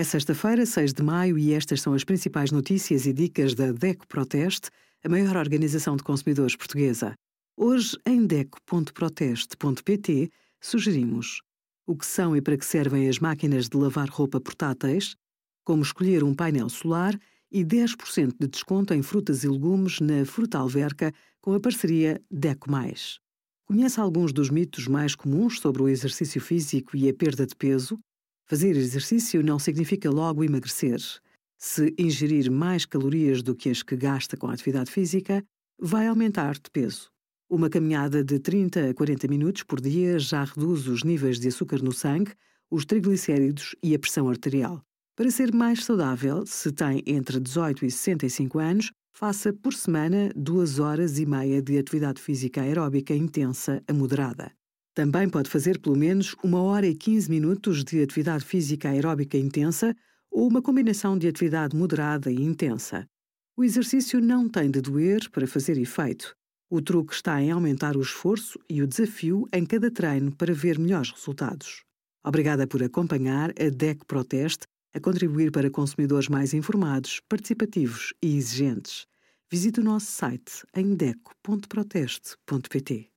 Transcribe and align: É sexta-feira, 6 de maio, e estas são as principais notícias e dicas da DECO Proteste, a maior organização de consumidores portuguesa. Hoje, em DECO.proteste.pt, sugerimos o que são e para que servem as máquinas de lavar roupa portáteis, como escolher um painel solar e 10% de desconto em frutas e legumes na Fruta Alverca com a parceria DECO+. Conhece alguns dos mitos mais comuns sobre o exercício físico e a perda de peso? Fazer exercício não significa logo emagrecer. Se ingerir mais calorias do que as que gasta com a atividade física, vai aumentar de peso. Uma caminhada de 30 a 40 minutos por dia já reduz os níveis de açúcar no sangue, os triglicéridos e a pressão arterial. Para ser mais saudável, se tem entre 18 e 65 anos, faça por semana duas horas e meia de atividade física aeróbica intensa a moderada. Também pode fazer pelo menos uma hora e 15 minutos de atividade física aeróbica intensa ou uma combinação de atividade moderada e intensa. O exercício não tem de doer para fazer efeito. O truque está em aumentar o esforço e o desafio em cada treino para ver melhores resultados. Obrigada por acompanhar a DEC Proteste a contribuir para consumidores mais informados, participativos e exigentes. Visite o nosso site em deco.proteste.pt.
É 0.00 0.02
sexta-feira, 0.02 0.64
6 0.64 0.94
de 0.94 1.02
maio, 1.02 1.36
e 1.36 1.52
estas 1.52 1.82
são 1.82 1.92
as 1.92 2.04
principais 2.04 2.50
notícias 2.50 3.04
e 3.04 3.12
dicas 3.12 3.54
da 3.54 3.70
DECO 3.70 4.08
Proteste, 4.08 4.70
a 5.04 5.10
maior 5.10 5.36
organização 5.36 5.94
de 5.94 6.02
consumidores 6.02 6.56
portuguesa. 6.56 7.12
Hoje, 7.54 7.98
em 8.06 8.26
DECO.proteste.pt, 8.26 10.30
sugerimos 10.58 11.42
o 11.86 11.94
que 11.94 12.06
são 12.06 12.34
e 12.34 12.40
para 12.40 12.56
que 12.56 12.64
servem 12.64 13.10
as 13.10 13.18
máquinas 13.18 13.68
de 13.68 13.76
lavar 13.76 14.08
roupa 14.08 14.40
portáteis, 14.40 15.16
como 15.64 15.82
escolher 15.82 16.24
um 16.24 16.34
painel 16.34 16.70
solar 16.70 17.14
e 17.52 17.62
10% 17.62 18.36
de 18.40 18.48
desconto 18.48 18.94
em 18.94 19.02
frutas 19.02 19.44
e 19.44 19.48
legumes 19.48 20.00
na 20.00 20.24
Fruta 20.24 20.56
Alverca 20.56 21.12
com 21.42 21.52
a 21.52 21.60
parceria 21.60 22.22
DECO+. 22.30 22.70
Conhece 23.66 24.00
alguns 24.00 24.32
dos 24.32 24.48
mitos 24.48 24.88
mais 24.88 25.14
comuns 25.14 25.60
sobre 25.60 25.82
o 25.82 25.90
exercício 25.90 26.40
físico 26.40 26.96
e 26.96 27.06
a 27.06 27.12
perda 27.12 27.46
de 27.46 27.54
peso? 27.54 28.00
Fazer 28.50 28.76
exercício 28.76 29.44
não 29.44 29.60
significa 29.60 30.10
logo 30.10 30.42
emagrecer. 30.42 30.98
Se 31.56 31.94
ingerir 31.96 32.50
mais 32.50 32.84
calorias 32.84 33.44
do 33.44 33.54
que 33.54 33.70
as 33.70 33.80
que 33.80 33.94
gasta 33.94 34.36
com 34.36 34.48
a 34.48 34.52
atividade 34.52 34.90
física, 34.90 35.40
vai 35.80 36.08
aumentar 36.08 36.54
de 36.54 36.68
peso. 36.72 37.12
Uma 37.48 37.70
caminhada 37.70 38.24
de 38.24 38.40
30 38.40 38.90
a 38.90 38.92
40 38.92 39.28
minutos 39.28 39.62
por 39.62 39.80
dia 39.80 40.18
já 40.18 40.42
reduz 40.42 40.88
os 40.88 41.04
níveis 41.04 41.38
de 41.38 41.46
açúcar 41.46 41.80
no 41.80 41.92
sangue, 41.92 42.32
os 42.68 42.84
triglicéridos 42.84 43.76
e 43.80 43.94
a 43.94 43.98
pressão 44.00 44.28
arterial. 44.28 44.82
Para 45.14 45.30
ser 45.30 45.54
mais 45.54 45.84
saudável, 45.84 46.44
se 46.44 46.72
tem 46.72 47.04
entre 47.06 47.38
18 47.38 47.84
e 47.84 47.90
65 47.92 48.58
anos, 48.58 48.90
faça 49.12 49.52
por 49.52 49.74
semana 49.74 50.32
duas 50.34 50.80
horas 50.80 51.20
e 51.20 51.24
meia 51.24 51.62
de 51.62 51.78
atividade 51.78 52.20
física 52.20 52.62
aeróbica 52.62 53.14
intensa 53.14 53.80
a 53.86 53.92
moderada. 53.92 54.50
Também 55.00 55.30
pode 55.30 55.48
fazer 55.48 55.78
pelo 55.78 55.96
menos 55.96 56.36
uma 56.44 56.60
hora 56.60 56.86
e 56.86 56.94
15 56.94 57.30
minutos 57.30 57.82
de 57.82 58.02
atividade 58.02 58.44
física 58.44 58.90
aeróbica 58.90 59.38
intensa 59.38 59.96
ou 60.30 60.46
uma 60.46 60.60
combinação 60.60 61.16
de 61.16 61.26
atividade 61.26 61.74
moderada 61.74 62.30
e 62.30 62.42
intensa. 62.42 63.08
O 63.56 63.64
exercício 63.64 64.20
não 64.20 64.46
tem 64.46 64.70
de 64.70 64.82
doer 64.82 65.30
para 65.30 65.46
fazer 65.46 65.78
efeito. 65.78 66.36
O 66.68 66.82
truque 66.82 67.14
está 67.14 67.40
em 67.40 67.50
aumentar 67.50 67.96
o 67.96 68.02
esforço 68.02 68.58
e 68.68 68.82
o 68.82 68.86
desafio 68.86 69.48
em 69.54 69.64
cada 69.64 69.90
treino 69.90 70.36
para 70.36 70.52
ver 70.52 70.78
melhores 70.78 71.12
resultados. 71.12 71.82
Obrigada 72.22 72.66
por 72.66 72.82
acompanhar 72.82 73.54
a 73.58 73.70
DEC 73.70 74.04
Proteste 74.04 74.66
a 74.92 75.00
contribuir 75.00 75.50
para 75.50 75.70
consumidores 75.70 76.28
mais 76.28 76.52
informados, 76.52 77.22
participativos 77.26 78.12
e 78.22 78.36
exigentes. 78.36 79.06
Visite 79.50 79.80
o 79.80 79.82
nosso 79.82 80.12
site 80.12 80.62
em 80.76 80.94
deco.proteste.pt. 80.94 83.09